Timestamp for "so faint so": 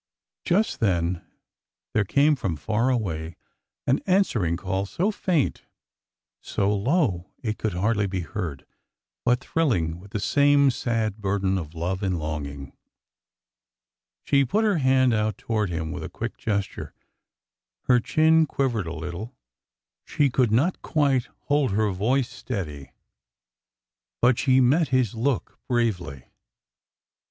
4.87-6.75